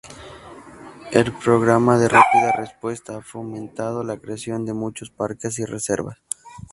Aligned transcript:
El 1.11 1.31
"Programa 1.31 1.99
de 1.99 2.09
Rápida 2.09 2.53
Respuesta" 2.53 3.17
ha 3.17 3.21
fomentado 3.21 4.03
la 4.03 4.17
creación 4.17 4.65
de 4.65 4.73
muchos 4.73 5.11
parques 5.11 5.59
y 5.59 5.65
reservas. 5.65 6.17